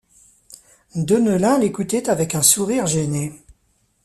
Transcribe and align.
Deneulin 0.95 1.59
l’écoutait 1.59 2.09
avec 2.09 2.33
un 2.33 2.41
sourire 2.41 2.87
gêné. 2.87 3.39